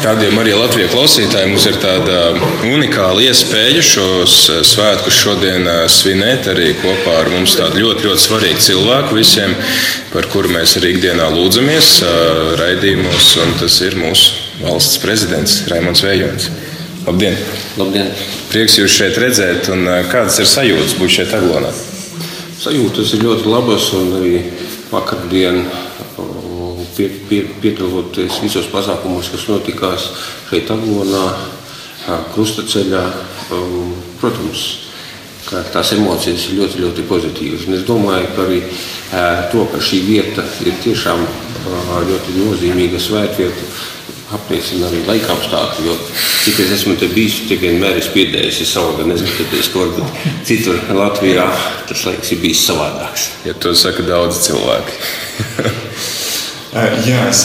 Tādiem 0.00 0.38
arī 0.40 0.54
Latvijas 0.56 0.92
klausītājiem 0.94 1.50
mums 1.52 1.66
ir 1.68 1.76
tāda 1.82 2.20
unikāla 2.64 3.26
iespēja 3.26 3.82
šos 3.84 4.36
svētkus 4.64 5.18
šodien 5.20 5.68
svinēt 5.92 6.48
arī 6.50 6.70
kopā 6.80 7.18
ar 7.20 7.30
mums 7.34 7.58
tādu 7.58 7.82
ļoti, 7.82 8.06
ļoti 8.08 8.24
svarīgu 8.24 8.64
cilvēku 8.64 9.18
visiem, 9.18 9.52
par 10.14 10.30
kuru 10.32 10.54
mēs 10.54 10.78
arī 10.80 10.94
ikdienā 10.96 11.28
lūdzamies 11.34 11.90
raidījumos, 12.62 13.28
un 13.44 13.54
tas 13.60 13.78
ir 13.84 13.98
mūsu 14.00 14.64
valsts 14.64 15.02
prezidents 15.02 15.60
Raimons 15.70 16.04
Vējons. 16.06 16.48
Labdien! 17.06 17.38
Labdien! 17.76 18.10
Prieks 18.52 18.80
jūs 18.80 18.96
šeit 18.96 19.20
redzēt, 19.20 19.68
un 19.74 19.84
kādas 20.12 20.40
ir 20.40 20.48
sajūtas 20.48 20.96
būt 21.00 21.18
šeit 21.20 21.36
Aglonā? 21.36 21.72
Sajūtas 22.62 23.16
ir 23.16 23.26
ļoti 23.26 23.50
labas, 23.50 23.92
un 23.98 24.12
arī 24.20 24.36
vakardien 24.92 25.64
pie, 26.96 27.08
pie, 27.28 27.42
piedaloties 27.62 28.40
visos 28.44 28.68
pasākumos, 28.72 29.32
kas 29.32 29.48
notikās 29.50 30.08
šeit, 30.50 30.70
Aglonā, 30.72 31.26
Krustaceļā. 32.34 33.02
Protams, 34.20 34.64
ka 35.48 35.62
tās 35.74 35.92
emocijas 35.96 36.48
ir 36.48 36.60
ļoti, 36.60 36.82
ļoti 36.82 37.06
pozitīvas. 37.08 37.66
Un 37.68 37.78
es 37.78 37.86
domāju, 37.86 38.28
ka 38.36 38.44
arī 38.46 38.60
to, 39.52 39.64
ka 39.72 39.80
šī 39.82 40.02
vieta 40.06 40.44
ir 40.66 40.78
tiešām 40.84 41.24
ļoti 42.08 42.38
nozīmīga 42.38 43.00
svētvieta, 43.02 43.66
apliecina 44.32 44.88
arī 44.88 45.02
laika 45.06 45.34
apstākļi. 45.34 45.86
Jo 45.86 45.96
cik 46.46 46.62
es 46.64 46.74
esmu 46.78 46.96
te 46.98 47.10
bijis, 47.12 47.42
tik 47.50 47.62
vienmēr 47.66 48.00
esmu 48.00 48.16
piedējies 48.16 48.72
savu, 48.72 49.06
neskatoties, 49.06 49.70
ka 49.72 49.84
varbūt 49.84 50.26
citur 50.48 50.80
Latvijā 50.96 51.46
tas 51.90 52.06
laiks 52.08 52.32
ir 52.32 52.42
bijis 52.42 52.66
savādāks. 52.70 53.30
Ja 53.46 53.54
to 53.54 53.76
saka 53.78 54.06
daudz 54.08 54.40
cilvēki. 54.48 55.00
Jā, 56.72 57.26
es 57.28 57.42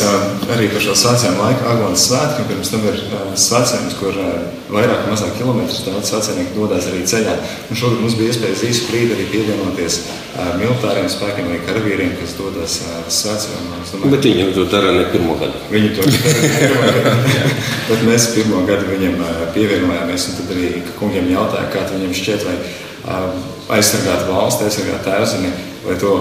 arī 0.48 0.70
par 0.72 0.80
šo 0.80 0.94
svētceļu 0.96 1.36
laiku, 1.36 1.66
Aglons 1.68 2.06
svētkiem, 2.08 2.46
pirms 2.48 2.70
tam 2.72 2.86
ir 2.88 3.02
svētceļš, 3.36 3.98
kur 4.00 4.16
vairāk 4.72 5.02
vai 5.04 5.10
mazāk 5.12 5.34
kilometrus 5.36 5.82
daudz 5.84 6.14
svētceļnieku 6.14 6.56
dodas 6.56 6.88
arī 6.88 7.02
ceļā. 7.12 7.34
Un 7.68 7.80
šogad 7.82 8.00
mums 8.06 8.16
bija 8.16 8.32
iespēja 8.32 8.70
īsu 8.70 8.88
brīdi 8.88 9.18
arī 9.18 9.26
pievienoties 9.34 10.00
militāriem 10.62 11.12
spēkiem 11.12 11.52
vai 11.52 11.60
karavīriem, 11.68 12.16
kas 12.22 12.38
dodas 12.40 12.78
svētceļā. 13.18 14.00
Bet 14.16 14.30
viņi 14.30 14.48
to 14.56 14.64
dara 14.72 14.96
ne 14.96 15.04
pirmo 15.12 15.36
gadu. 15.44 15.60
Viņi 15.76 15.92
to 16.00 16.08
dara 16.08 16.48
ne 16.48 16.56
pirmo 16.64 16.88
gadu. 16.88 17.16
Bet 17.92 18.08
mēs 18.08 18.32
pirmo 18.32 18.64
gadu 18.72 18.88
viņiem 18.94 19.22
pievienojāmies, 19.60 20.32
un 20.32 20.40
tad 20.40 20.56
arī 20.56 20.72
kungiem 21.02 21.28
jautāja, 21.36 21.68
kā 21.76 21.84
viņiem 21.92 22.16
šķiet, 22.16 22.48
vai 22.48 23.22
aizsargāt 23.76 24.28
valsti, 24.32 24.72
aizsargāt 24.72 25.04
tēvzemi, 25.12 25.56
vai 25.84 26.00
to 26.00 26.16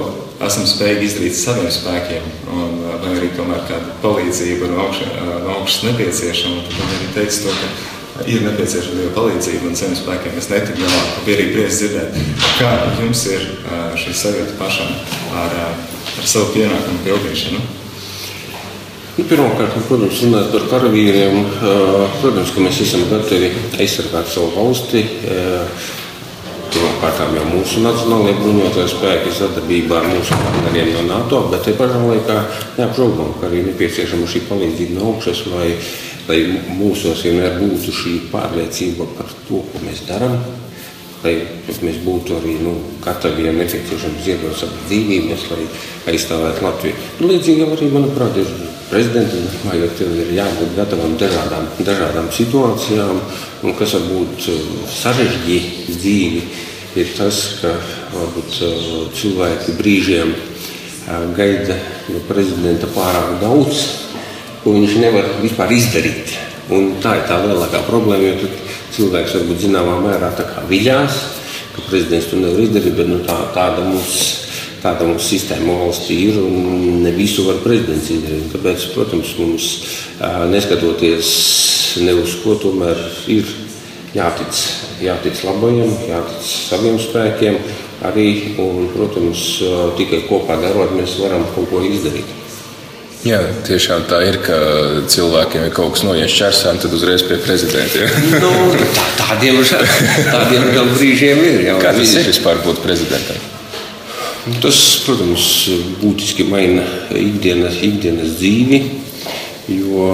esam 0.45 0.67
spējīgi 0.69 1.07
izdarīt 1.09 1.37
saviem 1.39 1.69
spēkiem, 1.73 2.25
un, 2.53 2.79
vai 3.03 3.13
arī 3.15 3.31
tomēr 3.37 3.63
kāda 3.69 3.95
palīdzība 4.03 4.69
no, 4.73 4.87
augš, 4.87 5.03
no 5.17 5.55
augšas 5.59 5.85
nepieciešama. 5.89 6.65
Tad 6.69 6.97
arī 6.99 7.09
teica 7.15 7.47
to, 7.47 7.55
ka 7.61 8.27
ir 8.29 8.45
nepieciešama 8.45 9.01
Dieva 9.01 9.15
palīdzība 9.17 9.71
un 9.71 9.79
saviem 9.79 9.97
spēkiem 10.01 10.37
mēs 10.37 10.51
netikam 10.53 10.85
galā. 10.85 11.01
Bija 11.27 11.39
arī 11.41 11.49
prieks 11.55 11.81
dzirdēt, 11.81 12.21
kā 12.61 12.75
jums 13.01 13.25
ir 13.33 13.49
šī 14.03 14.15
sajūta 14.21 14.61
pašam 14.61 14.93
ar, 15.41 15.59
ar 16.21 16.29
savu 16.29 16.53
pienākumu 16.57 17.03
pildīšanu. 17.07 17.65
Nu, 19.17 19.25
Pirmkārt, 19.25 19.73
protams, 19.89 20.19
runājot 20.27 20.51
par 20.53 20.65
karavīriem, 20.75 21.39
protams, 22.21 22.51
ka 22.53 22.65
mēs 22.67 22.83
esam 22.85 23.07
gatavi 23.09 23.49
aizsargāt 23.81 24.29
savu 24.29 24.51
valsti 24.53 25.07
Pirmkārt, 26.97 27.35
jau 27.37 27.49
mūsu 27.51 27.83
nacionālajie 27.85 28.39
bruņotie 28.39 28.85
spēki 28.89 29.33
sadarbībā 29.37 29.99
ar 29.99 30.07
mūsu 30.09 30.33
partneriem 30.41 30.95
no 30.95 31.03
NATO, 31.11 31.43
bet 31.53 31.67
te 31.67 31.75
pašā 31.77 31.99
laikā 32.01 32.37
neapšaubām, 32.79 33.35
ka 33.37 33.51
arī 33.51 33.67
nepieciešama 33.67 34.25
šī 34.33 34.41
palīdzība 34.49 34.95
no 34.97 35.11
augšas, 35.11 35.43
lai, 35.53 35.75
lai 36.31 36.39
mūsos 36.79 37.21
vienmēr 37.27 37.59
būtu 37.61 37.93
šī 37.93 38.13
pārliecība 38.31 39.05
par 39.19 39.29
to, 39.45 39.61
ko 39.61 39.83
mēs 39.85 40.07
darām. 40.09 40.39
Lai 41.21 41.35
mēs 41.85 41.99
būtu 42.07 42.39
arī 42.39 42.55
nu, 42.65 42.73
gatavi, 43.05 43.45
ja 43.45 43.53
nepieciešams, 43.59 44.23
ziedot 44.25 44.57
savas 44.57 44.87
dzīvības, 44.89 45.45
lai 45.53 45.67
aizstāvētu 46.15 46.65
Latviju. 46.65 47.03
Nu, 47.21 47.29
līdzīgi 47.33 47.67
arī, 47.67 47.91
manuprāt, 47.93 48.39
ir 48.41 48.55
prezidentam, 48.89 49.51
domājot, 49.59 50.01
ir 50.07 50.33
jābūt 50.39 50.73
gatavam 50.79 51.19
dažādām, 51.21 51.69
dažādām 51.91 52.33
situācijām, 52.39 53.21
un 53.67 53.77
kas 53.77 53.99
var 53.99 54.09
būt 54.15 54.49
sarežģīt 54.97 55.93
dzīvi 55.99 56.73
ir 57.01 57.13
tas, 57.17 57.41
ka 57.61 57.73
varbūt, 58.15 58.59
cilvēki 59.17 59.77
brīžiem 59.79 60.33
gaida 61.37 61.77
no 62.11 62.23
prezidenta 62.29 62.89
pārāk 62.95 63.37
daudz, 63.43 63.83
ko 64.63 64.75
viņš 64.75 64.97
nevar 65.03 65.29
vispār 65.43 65.75
izdarīt. 65.77 66.35
Un 66.75 66.97
tā 67.03 67.19
ir 67.21 67.29
tā 67.29 67.39
lielākā 67.45 67.85
problēma, 67.87 68.33
jo 68.33 68.49
cilvēks 68.97 69.37
varbūt 69.39 69.63
zināmā 69.69 70.01
mērā 70.03 70.33
viļās, 70.71 71.21
ka 71.77 71.85
prezidents 71.91 72.33
to 72.33 72.41
nevar 72.41 72.65
izdarīt, 72.65 72.97
bet 72.99 73.13
nu, 73.13 73.21
tā, 73.29 73.39
tāda 73.55 73.87
mums 73.87 74.25
tāda 74.87 75.07
mums 75.09 75.27
sistēma 75.27 75.75
valstī 75.81 76.17
ir 76.29 76.41
un 76.41 77.01
ne 77.03 77.13
visu 77.17 77.47
var 77.49 77.61
prezidents 77.65 78.11
izdarīt. 78.13 78.51
Tāpēc, 78.55 78.89
protams, 78.95 79.33
mums 79.41 79.69
neskatoties 80.53 81.31
ne 82.07 82.15
uz 82.21 82.37
ko, 82.43 82.57
tomēr 82.61 83.01
ir 83.33 83.49
jātic, 84.17 84.63
jātic 85.05 85.45
labajam, 85.47 85.93
jātic 86.09 86.49
saviem 86.49 86.99
spēkiem 87.01 87.61
arī. 88.07 88.29
Un, 88.63 88.89
protams, 88.95 89.45
tikai 89.99 90.25
kopā 90.31 90.59
darot, 90.63 90.97
mēs 90.97 91.19
varam 91.23 91.47
kaut 91.55 91.71
ko 91.73 91.85
izdarīt. 91.85 92.35
Jā, 93.27 93.41
tiešām 93.67 94.05
tā 94.07 94.21
ir, 94.23 94.37
ka 94.45 94.57
cilvēkiem 95.11 95.65
ir 95.67 95.73
kaut 95.75 95.97
kas 95.97 96.05
noies 96.07 96.35
čarsām, 96.37 96.77
tad 96.79 96.93
uzreiz 96.95 97.25
pie 97.27 97.41
prezidenta. 97.43 98.07
Nu, 98.45 98.53
tā, 98.95 99.07
tādiem, 99.19 99.59
tādiem 100.31 100.69
gan 100.77 100.93
brīžiem 100.95 101.43
ir. 101.43 101.65
Jā, 101.71 101.77
Kā 101.83 101.95
tas 101.97 102.15
ir 102.15 102.29
vispār 102.29 102.61
būt 102.63 102.83
prezidentam? 102.85 103.41
Tas, 104.63 104.79
protams, 105.03 105.47
būtiski 105.99 106.47
maina 106.47 106.85
ikdienas, 107.19 107.81
ikdienas 107.83 108.37
dzīvi, 108.39 108.79
jo 109.75 110.13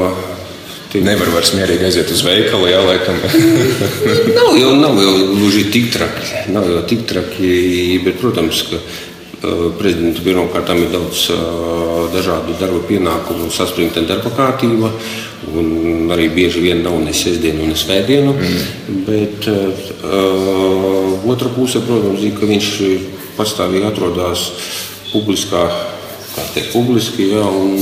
Tik... 0.93 1.07
Nevar 1.07 1.31
vairs 1.33 1.55
mierīgi 1.57 1.87
aiziet 1.89 2.11
uz 2.13 2.21
veikalu, 2.27 2.67
jā, 2.69 2.81
laikam. 2.85 3.17
nav 4.37 4.51
jau, 4.61 4.75
nav 4.77 4.99
jau 5.01 5.15
gluži 5.31 5.65
tik 5.73 5.89
traki. 5.95 6.27
Nav 6.53 6.69
jau 6.69 6.83
tik 6.91 7.07
traki, 7.09 7.53
bet, 8.05 8.19
protams, 8.21 8.61
ka 8.69 8.77
uh, 8.77 9.63
prezidenta 9.79 10.21
pirmkārt 10.27 10.75
ir 10.77 10.91
daudz 10.93 11.25
uh, 11.33 12.13
dažādu 12.13 12.59
darba 12.61 12.83
pienākumu, 12.91 13.49
saspringta 13.49 14.05
darba 14.05 14.35
kārtība. 14.37 14.93
Un 15.57 16.13
arī 16.13 16.29
bieži 16.37 16.61
vien 16.61 16.85
nav 16.85 17.01
ne 17.01 17.17
sestdiena, 17.17 17.65
ne 17.71 17.79
svētdiena. 17.79 18.37
Mm. 18.37 19.03
Bet 19.09 19.49
uh, 19.49 21.29
otra 21.33 21.49
puse, 21.57 21.81
protams, 21.89 22.21
ir, 22.21 22.37
ka 22.37 22.53
viņš 22.53 22.73
pastāvīgi 23.41 23.89
atrodas 23.89 24.51
publiskā, 25.09 25.65
kā 26.37 26.51
teikt, 26.53 26.75
publiski. 26.77 27.33
Jā, 27.33 27.49
un, 27.49 27.81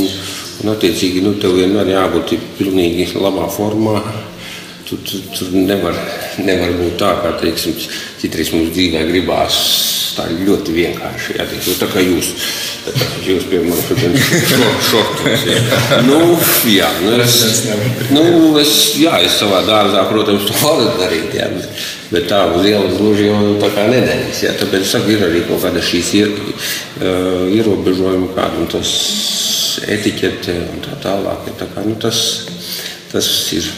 Un, 0.60 0.75
attiecīgi, 0.75 1.22
nu, 1.25 1.37
tev 1.41 1.54
vienmēr 1.56 1.94
jābūt 1.94 2.34
pilnīgi 2.59 3.06
labā 3.16 3.47
formā. 3.53 4.00
Tu, 4.88 4.98
tu, 5.06 5.21
tur 5.32 5.53
nevar, 5.54 5.94
nevar 6.43 6.75
būt 6.81 6.98
tā, 7.00 7.15
kā 7.22 7.31
teiksim, 7.41 7.76
citreiz 8.21 8.50
mums 8.53 8.72
dzīvē 8.75 9.06
gribās. 9.09 9.60
Tā 10.10 10.25
ļoti 10.34 10.75
vienkārši. 10.75 11.37
Jā, 11.38 11.47
teiksim, 11.47 11.76
tā 11.78 11.87
kā 11.93 12.03
jūs, 12.03 12.32
tā 12.82 12.93
kā 12.98 13.06
jūs 13.28 13.47
pie 13.48 13.60
manis 13.62 13.87
šodien 13.87 14.16
šortos. 14.91 15.47
Jā. 15.47 15.60
Nu, 16.09 16.19
jā, 16.69 16.91
nu, 17.04 17.15
es, 17.22 17.38
nu, 18.10 18.25
es, 18.60 18.75
jā, 18.98 19.21
es 19.22 19.38
savā 19.38 19.62
dārzā, 19.69 20.03
protams, 20.10 20.48
to 20.50 20.59
varu 20.60 20.91
darīt. 20.98 21.38
Jā, 21.38 21.47
bet, 21.54 21.87
bet 22.10 22.26
tā 22.31 22.41
uz 22.54 22.66
ielas 22.66 22.97
gluži 22.98 23.28
jau 23.28 23.41
tā 23.62 23.71
kā 23.75 23.87
nedarīs. 23.91 24.43
Jā, 24.44 24.54
tāpēc, 24.59 24.87
saku, 24.91 25.15
ir 25.15 25.25
arī 25.28 25.44
kaut 25.48 25.62
kāda 25.65 25.82
šīs 25.84 26.10
ier, 26.19 26.32
uh, 26.34 27.47
ierobežojumi 27.54 28.32
kādi, 28.37 28.65
un 28.65 28.72
tas 28.72 28.94
etiķete 29.87 30.56
un 30.75 30.82
tā 30.84 30.98
tālāk. 31.04 31.48
Tā 31.60 31.69
kā, 31.71 31.84
nu, 31.87 31.94
tas, 32.03 32.25
tas 33.12 33.31
ir, 33.56 33.71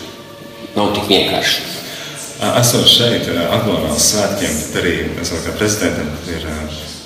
nav 0.76 0.94
tik 0.96 1.10
vienkārši. 1.12 1.68
Esot 2.42 2.88
šeit, 2.90 3.28
Aglonās 3.54 4.08
svētkiem, 4.10 4.54
tad 4.72 4.80
arī 4.80 4.94
kā 5.14 5.52
prezidentam 5.54 6.08
ir, 6.32 6.46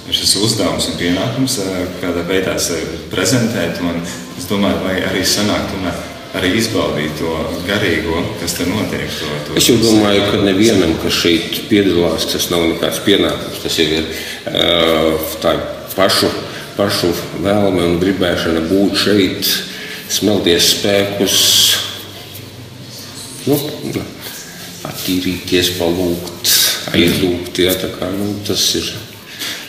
ir 0.08 0.17
šis 0.17 0.32
uzdevums 0.40 0.88
un 0.88 0.96
pienākums, 0.96 1.58
kādā 2.00 2.25
veidā 2.25 2.55
sevi 2.62 3.02
prezentēt. 3.12 3.82
Es 4.38 4.49
domāju, 4.49 4.81
vai 4.87 5.00
arī 5.11 5.26
sanāk 5.28 5.69
tomēr 5.75 6.15
arī 6.37 6.53
izbaudīt 6.61 7.17
to 7.21 7.33
garīgo, 7.67 8.21
kas 8.41 8.56
tur 8.59 8.69
notiek. 8.73 9.06
To, 9.21 9.38
to 9.49 9.61
es 9.61 9.71
domāju, 9.83 10.27
ka 10.33 10.43
nevienam, 10.44 10.97
kas 11.03 11.23
šeit 11.23 11.62
piedalās, 11.71 12.29
tas 12.33 12.50
nav 12.53 12.67
nekāds 12.73 13.00
pienākums. 13.06 13.62
Tas 13.65 13.81
ir 13.83 14.12
tā 15.43 15.56
pašu 15.97 16.31
pašu 16.77 17.11
vēlme 17.41 17.85
un 17.88 17.97
gribēšana 18.03 18.67
būt 18.69 19.00
šeit, 19.00 19.49
smelties 20.12 20.69
spēkus, 20.75 21.38
nu, 23.49 23.56
attīrīties, 24.87 25.73
palūgt, 25.81 26.53
aizlūgt. 26.93 27.62
Ja, 27.65 27.75
kā, 27.81 28.11
nu, 28.12 28.35
tas 28.47 28.69
ir. 28.79 28.93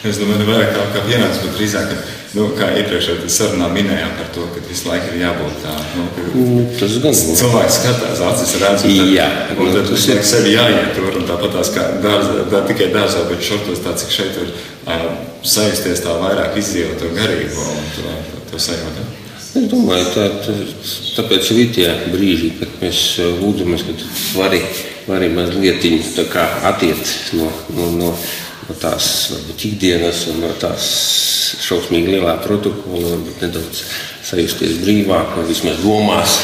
Es 0.07 0.19
domāju, 0.19 0.43
ka 0.43 0.51
vairāk 0.51 0.75
kā, 0.93 1.05
pienācis, 1.07 1.43
bet 1.45 1.55
drīzāk 1.57 1.95
Nu, 2.37 2.47
kā 2.53 2.67
iepriekšējā 2.77 3.29
sarunā 3.33 3.67
minējām 3.73 4.11
par 4.19 4.27
to, 4.35 4.43
ka 4.53 4.61
visu 4.67 4.91
laiku 4.91 5.09
ir 5.09 5.23
jābūt 5.23 5.55
tādam. 5.63 6.09
Nu, 6.35 6.43
nu, 6.51 6.65
tas 6.77 6.97
gan 7.01 7.15
ir. 7.15 7.37
Cilvēks 7.39 7.77
skatās, 7.79 8.21
acis 8.27 8.53
redz, 8.61 8.85
un 8.85 8.97
tad, 8.99 9.13
Jā, 9.15 9.27
un 9.55 9.71
tad 9.73 9.89
tas 9.89 10.05
ir 10.13 10.21
sevi 10.31 10.53
jāietur. 10.53 11.17
Tāpat 11.27 11.55
tās 11.57 11.71
kā 11.73 11.87
dārzā, 12.03 12.43
tā 12.51 12.61
tikai 12.69 12.91
dārzā, 12.93 13.23
bet 13.31 13.41
šortos 13.47 13.81
tā, 13.81 13.95
cik 13.97 14.13
šeit 14.13 14.37
ir 14.43 14.51
uh, 14.53 15.07
sajusties 15.41 16.03
tā 16.05 16.13
vairāk 16.21 16.59
izdzīvot 16.61 17.01
to 17.01 17.13
garīgo 17.17 17.65
un 17.73 17.89
to, 17.95 18.17
to, 18.29 18.43
to 18.51 18.61
sajūtu. 18.67 19.07
Es 19.57 19.69
domāju, 19.71 20.09
tā, 20.13 20.27
tā, 20.45 20.55
tāpēc 21.17 21.51
ir 21.55 21.71
tie 21.73 21.87
brīži, 22.13 22.51
kad 22.59 22.73
mēs 22.83 22.99
lūdzamies, 23.39 23.87
ka 23.87 23.95
vari, 24.37 24.61
vari 25.07 25.31
mazliet 25.33 25.87
attiekt 26.67 27.33
no, 27.39 27.49
no, 27.73 27.87
no, 27.97 28.11
no 28.67 28.75
tās 28.81 29.07
varbūt, 29.31 29.65
ikdienas 29.69 30.25
un 30.31 30.41
no 30.43 30.51
tās 30.59 30.87
šausmīgi 31.63 32.17
lielā 32.17 32.35
protokola, 32.43 33.13
varbūt 33.13 33.45
nedaudz 33.45 33.83
sajusties 34.27 34.81
brīvāk, 34.83 35.35
vai 35.37 35.45
vismaz 35.47 35.79
domās, 35.83 36.35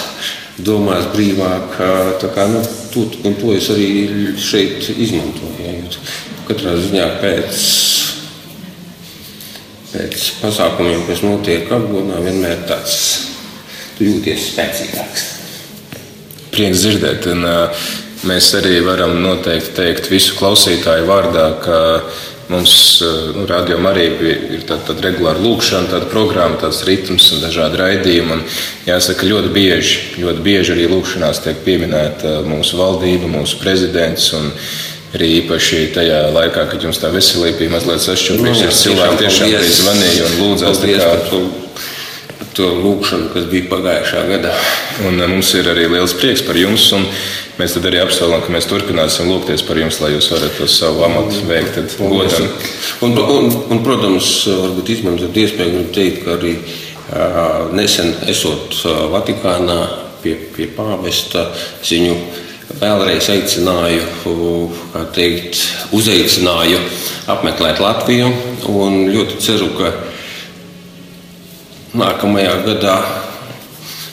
domās 0.64 1.10
brīvāk. 1.16 1.76
Kā, 2.24 2.48
nu, 2.52 2.64
to, 2.94 3.08
un 3.28 3.36
to 3.40 3.52
es 3.58 3.70
arī 3.74 3.90
šeit 4.40 4.88
izmantoju. 4.94 5.68
Ja, 5.68 5.76
katrā 6.48 6.78
ziņā 6.80 7.10
pēc, 7.22 7.60
pēc 9.92 10.26
pasākumiem, 10.42 11.04
kas 11.10 11.24
notiek 11.26 11.72
apgabalā, 11.72 12.24
vienmēr 12.26 12.64
tāds 12.70 12.98
jūties 14.04 14.50
spēcīgāks. 14.52 15.28
Prieks 16.54 16.84
dzirdēt. 16.84 17.28
Un, 17.34 17.46
uh, 17.48 17.86
mēs 18.30 18.52
arī 18.60 18.80
varam 18.86 19.18
noteikti 19.24 19.76
teikt 19.80 20.12
visu 20.12 20.38
klausītāju 20.40 21.10
vārdā, 21.10 21.48
ka 21.64 21.80
Mums 22.52 22.74
nu, 23.34 23.46
rādījumā 23.48 23.94
arī 23.94 24.08
ir 24.58 24.64
tāda, 24.68 24.90
tāda 24.90 25.06
regulāra 25.06 25.40
lūkšana, 25.40 25.88
tāda 25.94 26.10
programma, 26.12 26.60
tāds 26.60 26.82
ritms 26.88 27.30
un 27.36 27.44
dažādi 27.44 27.80
raidījumi. 27.80 28.36
Un 28.36 28.44
jāsaka, 28.90 29.28
ļoti 29.30 29.52
bieži, 29.56 30.02
ļoti 30.20 30.44
bieži 30.44 30.76
arī 30.76 30.90
lūkšanās 30.92 31.40
tiek 31.46 31.64
pieminēta 31.64 32.42
mūsu 32.48 32.82
valdība, 32.82 33.32
mūsu 33.32 33.62
prezidents. 33.64 34.34
Arī 35.14 35.30
īpaši 35.44 35.84
tajā 35.94 36.24
laikā, 36.34 36.66
kad 36.72 36.84
jums 36.84 37.00
tā 37.00 37.12
veselība 37.14 37.62
bija 37.62 37.76
mazliet 37.76 38.02
sašķelta, 38.02 38.48
nu, 38.50 38.72
cilvēki 38.82 39.20
tiešām 39.22 39.52
arī 39.60 39.76
zvanīja 39.78 40.26
un 40.26 40.40
lūdzās. 40.42 40.82
Kā, 40.90 41.12
to 42.58 42.70
lūkšanu, 42.80 43.32
kas 43.34 43.48
bija 43.52 43.70
pagājušā 43.72 44.26
gadā. 44.30 44.54
Un 45.08 45.20
eh, 45.22 45.30
mums 45.32 45.54
ir 45.58 45.70
arī 45.72 45.88
liels 45.92 46.16
prieks 46.20 46.44
par 46.46 46.60
jums. 46.60 46.92
Mēs 47.60 47.76
arī 47.78 48.00
apsolam, 48.02 48.42
ka 48.42 48.54
mēs 48.54 48.66
turpināsim 48.70 49.30
lūgties 49.30 49.62
par 49.68 49.78
jums, 49.78 50.00
lai 50.02 50.14
jūs 50.16 50.32
varat 50.34 50.56
to 50.58 50.68
savu 50.70 51.04
amatu 51.06 51.44
veikt. 51.50 51.78
Un, 52.02 52.16
un, 53.06 53.20
un, 53.20 53.52
un, 53.70 53.84
protams, 53.86 54.32
varbūt 54.50 54.90
izmantot 54.96 55.38
iespēju 55.38 55.84
teikt, 55.94 56.24
ka 56.26 56.40
arī 56.40 56.56
uh, 56.58 57.70
nesen 57.78 58.16
esot 58.32 58.80
Vatikānā 59.14 59.78
pie, 60.24 60.34
pie 60.56 60.66
pāvesta 60.74 61.46
ziņu 61.86 62.16
vēlreiz 62.80 63.28
aicināju, 63.30 64.06
teikt, 65.14 65.60
uzaicināju 65.94 66.80
apmeklēt 67.30 67.82
Latviju. 67.84 68.32
Ļoti 68.64 69.40
ceru, 69.44 69.70
ka 69.78 69.92
nākamajā 71.98 72.58
gadā 72.66 72.98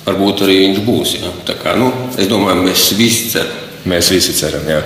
varbūt 0.07 0.45
arī 0.47 0.59
viņš 0.65 0.81
būs. 0.87 1.17
Ja? 1.21 1.33
Tā 1.49 1.57
kā, 1.61 1.75
nu, 1.81 1.91
es 2.19 2.31
domāju, 2.31 2.65
mēs 2.67 2.91
visi 2.99 3.31
ceram. 3.35 3.59
Mēs 3.89 4.11
visi 4.13 4.35
ceram, 4.37 4.67
jā. 4.69 4.81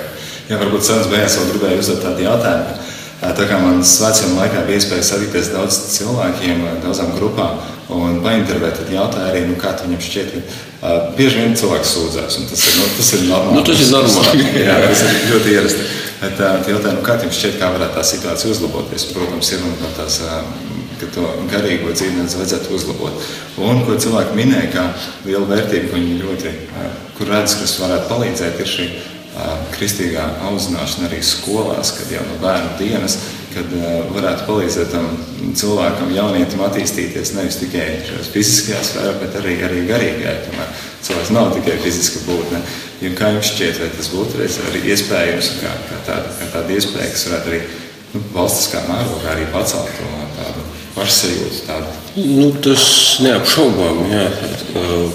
Jā, 0.46 0.58
varbūt 0.60 0.86
sanas 0.86 1.08
beigās 1.10 1.38
vēl 1.40 1.54
gribēju 1.54 1.82
uzdot 1.82 2.02
tādu 2.04 2.26
jautājumu. 2.26 2.80
Tā 3.24 3.46
kā 3.48 3.56
man 3.62 3.78
svētceļā 3.88 4.34
laikā 4.36 4.62
bija 4.66 4.80
iespēja 4.82 5.06
satikties 5.06 5.48
daudz 5.54 5.78
cilvēkiem, 5.94 6.60
daudzām 6.84 7.14
grupām 7.16 7.62
un 7.94 8.18
paintervēt, 8.24 8.76
tad 8.82 8.92
jautāja 8.92 9.30
arī, 9.30 9.46
nu, 9.48 9.56
kā 9.60 9.72
viņam 9.80 10.02
šķiet, 10.04 10.34
ka 10.34 10.42
uh, 10.44 11.08
bieži 11.16 11.40
vien 11.40 11.56
cilvēks 11.56 11.94
sūdzās, 11.96 12.38
un 12.40 12.50
tas 12.50 12.64
ir, 12.68 12.76
nu, 12.80 12.90
tas 12.98 13.10
ir 13.16 13.24
normāli. 13.30 13.56
Nu, 13.56 13.64
tas 13.70 13.80
ir 13.80 13.90
normāli. 13.94 14.46
jā, 14.66 14.76
tas 14.84 15.04
ir 15.06 15.18
ļoti 15.32 15.54
ierasti. 15.56 15.88
Bet 16.20 16.44
uh, 16.44 16.70
jautāja, 16.74 16.94
nu, 16.98 17.04
kā 17.06 17.16
jums 17.24 17.40
šķiet, 17.40 17.58
kā 17.60 17.72
varētu 17.74 17.98
tā 17.98 18.06
situācija 18.12 18.52
uzlaboties? 18.52 19.08
Protams, 19.16 19.52
ir 19.56 19.64
un 19.64 19.96
tās 19.96 20.20
uh, 20.24 20.40
ka 21.00 21.08
to 21.14 21.24
garīgo 21.50 21.92
dzīvi 21.94 22.24
vajadzētu 22.24 22.74
uzlabot. 22.76 23.26
Un, 23.62 23.82
ko 23.86 23.96
cilvēki 24.00 24.38
minēja, 24.38 24.70
kā 24.74 24.84
liela 25.26 25.48
vērtība, 25.50 25.90
ko 25.90 25.98
viņi 25.98 26.20
ļoti, 26.22 26.54
kur 27.18 27.32
redz, 27.32 27.58
kas 27.60 27.78
varētu 27.82 28.10
palīdzēt, 28.12 28.62
ir 28.62 28.72
šī 28.76 28.88
kristīgā 29.74 30.24
audzināšana 30.46 31.08
arī 31.08 31.18
skolās, 31.26 31.90
kad 31.96 32.12
jau 32.12 32.22
no 32.28 32.36
bērnu 32.42 32.76
dienas, 32.78 33.16
kad 33.54 33.70
varētu 34.14 34.46
palīdzēt 34.48 34.92
tam 34.94 35.08
cilvēkam, 35.58 36.12
jaunietim 36.14 36.62
attīstīties 36.66 37.34
nevis 37.36 37.58
tikai 37.62 37.86
fiziskajā 38.30 38.82
sfērā, 38.86 39.14
bet 39.22 39.38
arī, 39.40 39.56
arī 39.66 39.82
garīgajā. 39.90 40.34
Tomēr 40.46 40.72
cilvēks 41.06 41.32
nav 41.34 41.50
tikai 41.56 41.76
fiziska 41.82 42.24
būtne. 42.28 42.62
Ja 43.02 43.10
kā 43.18 43.32
jums 43.34 43.50
šķiet, 43.50 43.80
vai 43.82 43.90
tas 43.94 44.10
būtu 44.14 44.42
arī 44.70 44.84
iespējams, 44.94 45.50
kā, 45.60 45.74
kā, 45.90 46.00
tāda, 46.08 46.34
kā 46.38 46.50
tāda 46.54 46.78
iespēja, 46.78 47.10
kas 47.14 47.26
varētu 47.30 47.52
arī 47.52 47.60
nu, 48.14 48.24
valstiskā 48.34 48.86
mērogā 48.88 49.34
arī 49.34 49.50
pacelt 49.54 49.90
to 49.98 50.12
tādu 50.38 50.66
pašsajūta 50.94 51.60
tāda? 51.68 51.92
Nu, 52.16 52.48
tas 52.64 52.84
neapšaubām, 53.24 54.02
jā, 54.12 54.26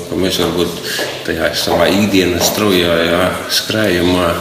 ka 0.09 0.19
mēs 0.19 0.39
varbūt 0.43 0.79
tajā 1.27 1.51
savā 1.57 1.89
ikdienas 1.93 2.49
straujā 2.51 3.29
skrējumā 3.59 4.31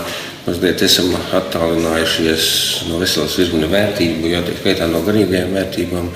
mazliet 0.49 0.83
esam 0.87 1.11
attālinājušies 1.37 2.45
no 2.89 3.01
veselas 3.03 3.37
virkne 3.41 3.69
vērtību, 3.71 4.31
jā, 4.33 4.41
tā 4.47 4.55
skaitā 4.57 4.89
no 4.89 5.03
garīgajām 5.07 5.53
vērtībām. 5.57 6.09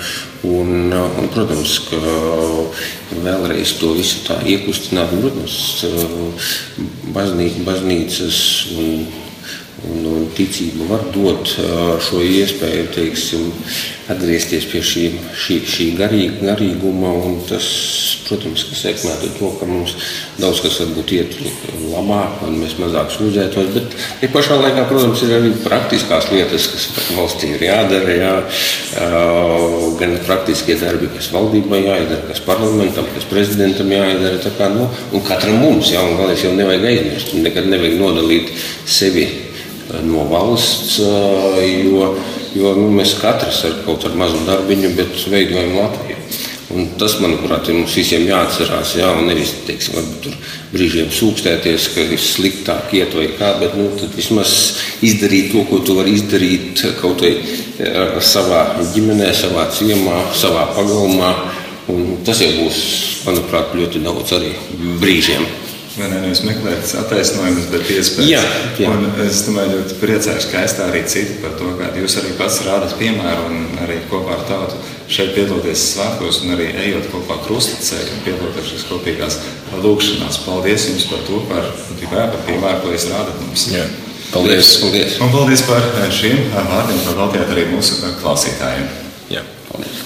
Un, 0.48 0.92
un, 0.96 1.28
protams, 1.34 1.76
ka 1.86 1.98
vēlreiz 3.22 3.76
to 3.78 3.92
visu 3.98 4.22
tā 4.26 4.38
iekustināt, 4.48 5.12
protams, 5.20 5.58
baznī, 7.14 7.50
baznīcas 7.66 8.40
un 8.78 9.04
Un, 9.82 10.04
un 10.06 10.26
ticība 10.30 10.86
var 10.86 11.00
dot 11.10 11.56
šo 12.06 12.20
iespēju 12.22 12.84
teiksim, 12.94 13.48
atgriezties 14.12 14.68
pie 14.70 14.82
šī, 14.86 15.02
šī, 15.34 15.56
šī 15.66 15.86
garīg, 15.98 16.36
garīguma. 16.38 17.10
Tas, 17.48 17.66
protams, 18.28 18.62
ka 18.68 18.78
sekmētu 18.78 19.32
to, 19.40 19.50
ka 19.58 19.66
mums 19.66 19.96
daudz 20.38 20.62
kas 20.62 20.78
varbūt 20.84 21.16
iet 21.18 21.34
labāk, 21.90 22.38
un 22.46 22.60
mēs 22.62 22.78
mazāk 22.78 23.10
sūdzētos. 23.16 23.74
Bet 23.74 23.98
ja 24.22 24.30
pašā 24.30 24.60
laikā, 24.62 24.86
protams, 24.86 25.26
ir 25.26 25.34
arī 25.40 25.52
praktiskās 25.66 26.30
lietas, 26.30 26.70
kas 26.70 26.88
valstī 27.18 27.50
ir 27.56 27.66
jādara. 27.66 28.16
Jā, 28.22 28.32
gan 29.98 30.18
praktiskie 30.28 30.78
darbi, 30.78 31.10
kas 31.16 31.32
valdībai 31.34 31.82
jāizdara, 31.88 32.22
kas 32.30 32.44
parlamentam, 32.46 33.10
kas 33.16 33.26
prezidentam 33.26 33.90
jāizdara. 33.90 34.38
Kā, 34.52 34.70
nu, 34.70 34.86
un 35.10 35.26
katram 35.26 35.58
mums, 35.58 35.90
jā, 35.90 36.06
un 36.06 36.20
galvenais 36.20 36.46
jau 36.46 36.54
nevajag 36.54 36.92
aizmirst. 36.92 37.40
Nekad 37.42 37.66
nevajag 37.72 37.98
nodalīt 37.98 38.54
sevi 38.86 39.26
no 40.06 40.24
valsts, 40.30 41.00
jo, 41.02 42.08
jo 42.56 42.74
nu, 42.78 42.88
mēs 42.96 43.16
katrs 43.20 43.64
ar 43.68 43.78
kaut 43.86 44.04
kādu 44.04 44.20
mazu 44.20 44.40
darbiņu, 44.48 44.94
bet 44.98 45.28
veidojam 45.32 45.78
Latviju. 45.80 46.18
Un 46.72 46.86
tas, 46.96 47.18
manuprāt, 47.20 47.66
ir 47.68 47.76
mums 47.76 47.92
visiem 47.98 48.22
jāatcerās. 48.24 48.94
Jā, 48.96 49.10
un 49.20 49.26
nevis 49.28 49.50
teiksim, 49.66 49.98
tur 50.24 50.36
brīžiem 50.72 51.10
sūkstēties, 51.12 51.90
ka 51.92 52.06
ir 52.14 52.22
sliktāk 52.22 52.94
iet 52.96 53.12
vai 53.16 53.26
kā, 53.36 53.50
bet 53.60 53.76
nu, 53.76 53.90
vismaz 54.16 54.54
izdarīt 55.04 55.50
to, 55.52 55.66
ko 55.68 55.82
tu 55.84 55.98
vari 55.98 56.14
izdarīt 56.16 56.80
kaut 57.02 57.20
vai 57.20 57.34
savā 58.24 58.62
ģimenē, 58.94 59.28
savā 59.36 59.66
ciemā, 59.76 60.22
savā 60.38 60.70
pagalmā. 60.72 61.34
Un 61.92 62.22
tas 62.24 62.40
jau 62.40 62.48
būs, 62.62 62.78
manuprāt, 63.26 63.74
ļoti 63.76 64.00
daudz 64.06 64.32
arī 64.38 64.54
brīžiem. 65.02 65.44
Vai 65.92 66.06
ne, 66.08 66.22
nevis 66.22 66.40
meklēt 66.46 66.88
attaisnojumus, 67.02 67.66
bet 67.68 67.90
iespējas. 67.92 68.28
Jā, 68.30 68.42
jā. 68.80 68.92
Un 68.92 69.10
es 69.26 69.42
domāju, 69.44 69.74
ļoti 69.76 69.96
priecājos, 70.00 70.46
ka 70.48 70.62
aizstāv 70.62 70.88
arī 70.88 71.02
citi 71.12 71.34
par 71.42 71.52
to, 71.58 71.68
kā 71.76 71.90
jūs 72.00 72.16
arī 72.22 72.30
pats 72.38 72.62
rādat 72.64 72.94
piemēru 73.00 73.42
un 73.50 73.82
arī 73.84 73.98
kopā 74.08 74.38
ar 74.38 74.46
tautu 74.48 74.78
šeit 75.12 75.34
piedalīties 75.36 75.82
svētkos 75.90 76.40
un 76.46 76.54
arī 76.54 76.70
ejot 76.86 77.10
kopā 77.12 77.36
krustaceļu 77.44 78.14
un 78.14 78.22
piedalīties 78.24 78.70
šīs 78.70 78.86
kopīgās 78.88 79.36
lūkšanās. 79.84 80.40
Paldies 80.46 80.88
jums 80.88 81.04
par 81.10 81.26
to, 81.28 81.42
par, 81.50 81.68
par 82.08 82.40
piemēru, 82.48 82.80
ko 82.86 82.94
jūs 82.94 83.10
rādat 83.12 83.44
mums. 83.44 83.66
Jā. 83.74 83.84
Paldies, 84.32 84.78
paldies. 84.80 85.18
Un 85.20 85.34
paldies 85.34 85.66
par 85.68 85.90
šiem 86.08 86.40
vārdiem, 86.54 87.04
ko 87.04 87.18
veltījāt 87.20 87.52
arī 87.52 87.66
mūsu 87.74 88.00
klausītājiem. 88.22 88.88
Jā, 89.34 89.44
paldies. 89.68 90.01